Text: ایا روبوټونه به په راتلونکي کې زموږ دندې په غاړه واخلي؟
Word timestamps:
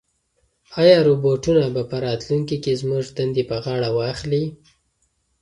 ایا 0.81 0.97
روبوټونه 1.07 1.63
به 1.75 1.83
په 1.89 1.97
راتلونکي 2.05 2.57
کې 2.63 2.79
زموږ 2.81 3.03
دندې 3.17 3.43
په 3.49 3.57
غاړه 3.63 3.89
واخلي؟ 3.97 4.45